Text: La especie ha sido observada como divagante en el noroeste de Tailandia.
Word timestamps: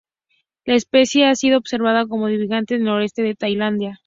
La 0.65 0.73
especie 0.73 1.27
ha 1.27 1.35
sido 1.35 1.59
observada 1.59 2.07
como 2.07 2.25
divagante 2.25 2.73
en 2.73 2.81
el 2.81 2.85
noroeste 2.87 3.21
de 3.21 3.35
Tailandia. 3.35 3.99